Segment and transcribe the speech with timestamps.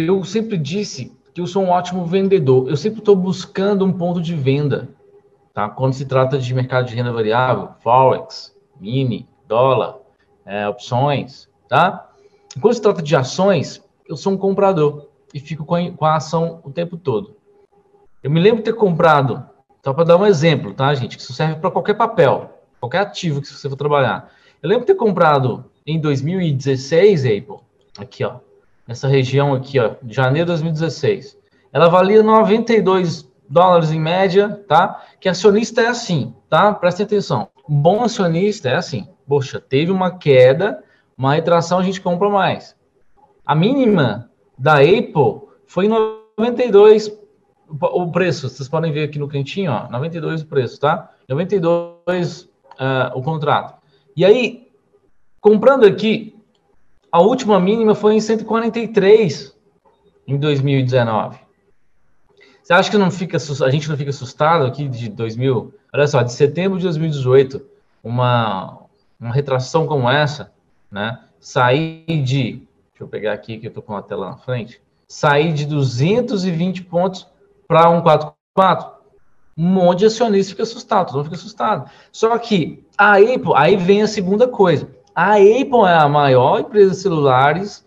[0.00, 2.68] eu sempre disse que eu sou um ótimo vendedor.
[2.68, 4.88] Eu sempre estou buscando um ponto de venda,
[5.54, 5.68] tá?
[5.68, 9.96] Quando se trata de mercado de renda variável, forex, mini, dólar,
[10.44, 12.10] é, opções, tá?
[12.60, 16.16] Quando se trata de ações, eu sou um comprador e fico com a, com a
[16.16, 17.36] ação o tempo todo.
[18.22, 19.44] Eu me lembro de ter comprado,
[19.84, 21.16] só para dar um exemplo, tá, gente?
[21.16, 24.32] Que isso serve para qualquer papel, qualquer ativo que você for trabalhar.
[24.62, 27.58] Eu lembro de ter comprado em 2016, Apple,
[27.98, 28.36] aqui, ó,
[28.88, 31.38] nessa região aqui, ó, de janeiro de 2016.
[31.70, 35.04] Ela valia 92 dólares em média, tá?
[35.20, 36.72] Que acionista é assim, tá?
[36.72, 37.48] Presta atenção.
[37.68, 39.06] Bom acionista é assim.
[39.26, 40.82] Poxa, teve uma queda,
[41.16, 42.74] uma retração, a gente compra mais.
[43.44, 47.12] A mínima da Apple foi 92
[47.68, 48.48] o preço.
[48.48, 51.10] Vocês podem ver aqui no cantinho, ó, 92 o preço, tá?
[51.28, 52.48] 92 uh,
[53.14, 53.78] o contrato.
[54.16, 54.66] E aí,
[55.42, 56.37] comprando aqui,
[57.10, 59.56] a última mínima foi em 143
[60.26, 61.38] em 2019.
[62.62, 65.74] Você acha que não fica, a gente não fica assustado aqui de 2000?
[65.92, 67.64] Olha só, de setembro de 2018,
[68.04, 68.78] uma,
[69.18, 70.52] uma retração como essa,
[70.90, 71.18] né?
[71.40, 75.54] Sair de, deixa eu pegar aqui que eu tô com a tela na frente, sair
[75.54, 77.26] de 220 pontos
[77.66, 78.98] para 144.
[79.56, 81.90] Um monte de acionista fica assustado, todo mundo fica assustado.
[82.12, 84.97] Só que a Apple, aí vem a segunda coisa.
[85.20, 87.84] A Apple é a maior empresa de celulares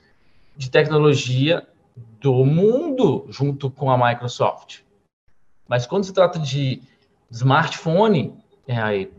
[0.58, 1.66] de tecnologia
[2.20, 4.82] do mundo, junto com a Microsoft.
[5.66, 6.84] Mas quando se trata de
[7.30, 8.38] smartphone,
[8.68, 9.14] é a Apple.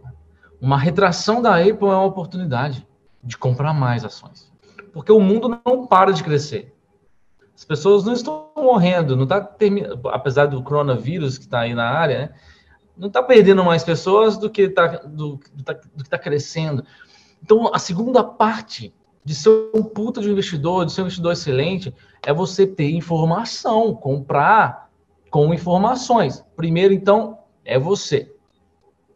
[0.61, 2.87] Uma retração da Apple é uma oportunidade
[3.25, 4.53] de comprar mais ações.
[4.93, 6.71] Porque o mundo não para de crescer.
[7.57, 11.89] As pessoas não estão morrendo, não tá terminando, apesar do coronavírus que está aí na
[11.89, 12.35] área, né?
[12.95, 16.85] não está perdendo mais pessoas do que está do, do, tá, do que tá crescendo.
[17.43, 21.33] Então, a segunda parte de ser um puta de um investidor, de ser um investidor
[21.33, 24.91] excelente, é você ter informação, comprar
[25.31, 26.45] com informações.
[26.57, 28.35] Primeiro, então, é você,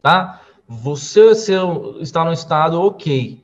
[0.01, 0.41] tá?
[0.67, 3.43] Você seu, está no estado ok.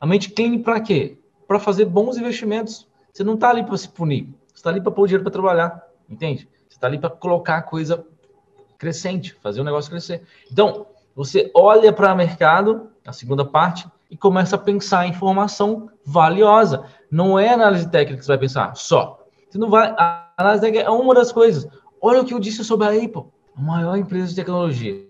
[0.00, 1.18] A mente clean para quê?
[1.46, 2.86] Para fazer bons investimentos.
[3.12, 4.28] Você não está ali para se punir.
[4.48, 6.48] Você está ali para pôr dinheiro para trabalhar, entende?
[6.68, 8.04] Você está ali para colocar a coisa
[8.78, 10.22] crescente, fazer o negócio crescer.
[10.50, 15.88] Então, você olha para o mercado, a segunda parte, e começa a pensar em informação
[16.04, 16.84] valiosa.
[17.10, 19.24] Não é análise técnica que você vai pensar só.
[19.48, 19.94] Você não vai.
[19.96, 21.66] A análise técnica é uma das coisas.
[22.00, 23.24] Olha o que eu disse sobre a Apple,
[23.56, 25.06] a maior empresa de tecnologia.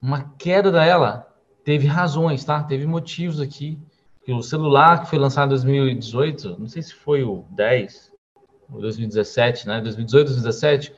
[0.00, 1.26] Uma queda dela
[1.64, 2.62] teve razões, tá?
[2.62, 3.78] Teve motivos aqui.
[4.28, 8.12] O celular que foi lançado em 2018, não sei se foi o 10
[8.70, 9.80] ou 2017, né?
[9.80, 10.94] 2018, 2017,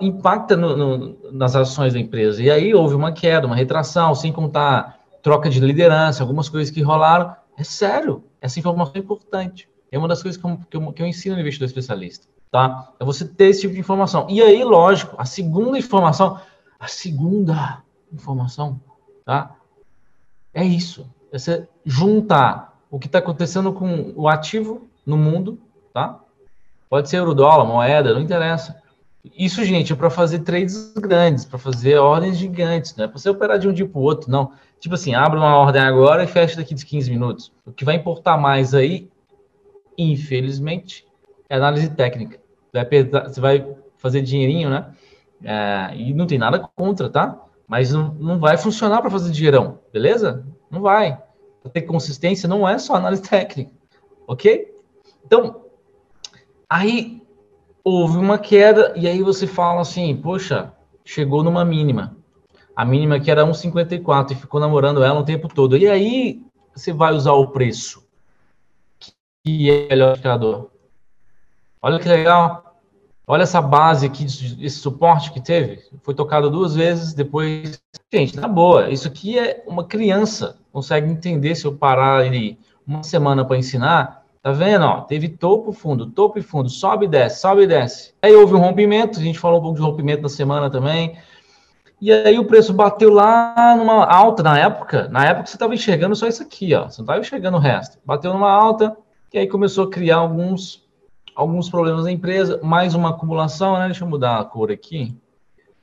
[0.00, 2.40] impacta no, no, nas ações da empresa.
[2.40, 6.82] E aí houve uma queda, uma retração, sem contar troca de liderança, algumas coisas que
[6.82, 7.34] rolaram.
[7.56, 9.68] É sério, essa informação é importante.
[9.90, 12.92] É uma das coisas que eu, que eu, que eu ensino no investidor especialista, tá?
[12.98, 14.26] É você ter esse tipo de informação.
[14.28, 16.40] E aí, lógico, a segunda informação,
[16.80, 17.82] a segunda
[18.12, 18.80] informação,
[19.24, 19.54] tá?
[20.52, 21.08] É isso.
[21.30, 25.58] É você juntar o que está acontecendo com o ativo no mundo,
[25.92, 26.18] tá?
[26.88, 28.81] Pode ser euro dólar, moeda, não interessa.
[29.24, 33.30] Isso, gente, é para fazer trades grandes, para fazer ordens gigantes, não é para você
[33.30, 34.52] operar de um dia para o outro, não.
[34.80, 37.52] Tipo assim, abre uma ordem agora e fecha daqui de 15 minutos.
[37.64, 39.08] O que vai importar mais aí,
[39.96, 41.06] infelizmente,
[41.48, 42.40] é análise técnica.
[42.72, 43.64] Você vai
[43.96, 44.92] fazer dinheirinho, né?
[45.44, 47.40] É, e não tem nada contra, tá?
[47.68, 50.44] Mas não, não vai funcionar para fazer dinheirão, beleza?
[50.68, 51.16] Não vai.
[51.62, 53.70] Para ter consistência, não é só análise técnica,
[54.26, 54.74] ok?
[55.24, 55.62] Então,
[56.68, 57.21] aí
[57.84, 60.72] houve uma queda e aí você fala assim, poxa,
[61.04, 62.16] chegou numa mínima.
[62.74, 65.76] A mínima que era 1,54 e ficou namorando ela o tempo todo.
[65.76, 66.42] E aí
[66.74, 68.02] você vai usar o preço,
[68.98, 70.70] que é o melhor indicador.
[71.80, 72.72] Olha que legal.
[73.26, 75.80] Olha essa base aqui, esse suporte que teve.
[76.02, 77.80] Foi tocado duas vezes, depois.
[78.12, 78.90] Gente, tá boa.
[78.90, 80.58] Isso aqui é uma criança.
[80.72, 84.21] Consegue entender se eu parar ele uma semana para ensinar.
[84.42, 84.84] Tá vendo?
[84.84, 88.12] Ó, teve topo, fundo, topo e fundo, sobe e desce, sobe e desce.
[88.20, 91.16] Aí houve um rompimento, a gente falou um pouco de rompimento na semana também.
[92.00, 95.06] E aí o preço bateu lá numa alta na época.
[95.08, 96.90] Na época você estava enxergando só isso aqui, ó.
[96.90, 97.98] Você não estava enxergando o resto.
[98.04, 98.96] Bateu numa alta
[99.32, 100.82] e aí começou a criar alguns,
[101.36, 102.58] alguns problemas na empresa.
[102.64, 103.86] Mais uma acumulação, né?
[103.86, 105.16] Deixa eu mudar a cor aqui.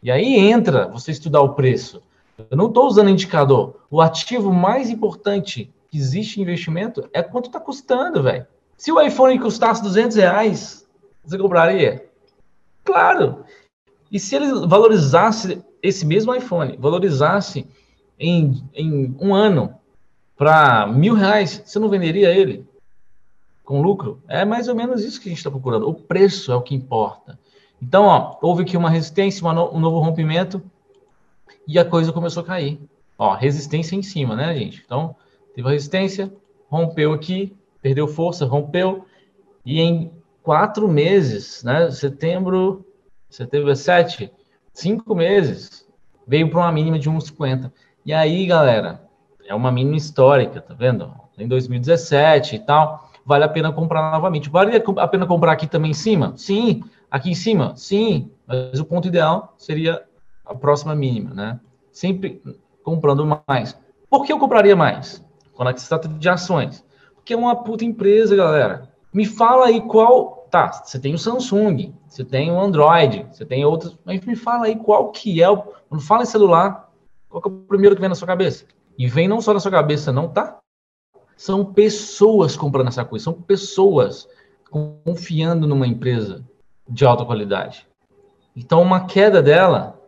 [0.04, 2.04] E aí entra você estudar o preço.
[2.52, 3.78] Eu não estou usando indicador.
[3.90, 8.46] O ativo mais importante que existe investimento é quanto está custando, velho.
[8.78, 10.88] Se o iPhone custasse 200 reais,
[11.24, 12.10] você compraria?
[12.84, 13.44] Claro.
[14.12, 17.68] E se ele valorizasse esse mesmo iPhone valorizasse
[18.18, 19.76] em, em um ano
[20.38, 22.70] para mil reais, você não venderia ele?
[23.70, 24.20] com lucro?
[24.28, 25.88] É mais ou menos isso que a gente está procurando.
[25.88, 27.38] O preço é o que importa.
[27.80, 30.60] Então, ó, houve aqui uma resistência, um novo rompimento
[31.68, 32.80] e a coisa começou a cair.
[33.16, 34.82] Ó, resistência em cima, né, gente?
[34.84, 35.16] Então,
[35.60, 36.34] teve resistência,
[36.70, 39.06] rompeu aqui, perdeu força, rompeu
[39.66, 40.12] e em
[40.42, 41.92] quatro meses, né?
[41.92, 42.86] Setembro,
[43.30, 44.32] setembro é sete,
[44.74, 45.86] cinco meses,
[46.26, 47.72] veio para uma mínima de 1,50.
[48.06, 49.02] E aí, galera,
[49.46, 51.14] é uma mínima histórica, tá vendo?
[51.38, 54.50] Em 2017 e tal, vale a pena comprar novamente.
[54.50, 56.34] Vale a pena comprar aqui também em cima?
[56.38, 56.84] Sim.
[57.12, 57.76] Aqui em cima?
[57.76, 58.32] Sim.
[58.48, 60.04] Mas o ponto ideal seria
[60.46, 61.60] a próxima mínima, né?
[61.92, 62.42] Sempre
[62.84, 63.78] comprando mais.
[64.10, 65.24] Por que eu compraria mais?
[65.60, 66.86] Quando se trata de ações.
[67.14, 68.90] Porque é uma puta empresa, galera.
[69.14, 70.48] Me fala aí qual.
[70.50, 74.00] Tá, você tem o Samsung, você tem o Android, você tem outros.
[74.06, 75.58] Mas me fala aí qual que é o.
[75.58, 76.90] Quando fala em celular,
[77.28, 78.64] qual que é o primeiro que vem na sua cabeça?
[78.98, 80.60] E vem não só na sua cabeça, não, tá?
[81.36, 84.30] São pessoas comprando essa coisa, são pessoas
[84.72, 86.48] confiando numa empresa
[86.88, 87.86] de alta qualidade.
[88.56, 90.02] Então, uma queda dela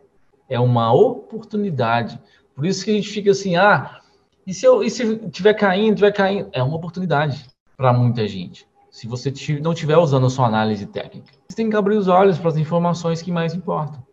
[0.48, 2.18] é uma oportunidade.
[2.54, 4.01] Por isso que a gente fica assim, ah,
[4.46, 6.50] e se, eu, e se tiver caindo, tiver caindo?
[6.52, 7.46] É uma oportunidade
[7.76, 8.66] para muita gente.
[8.90, 11.32] Se você não estiver usando a sua análise técnica.
[11.48, 14.04] Você tem que abrir os olhos para as informações que mais importam.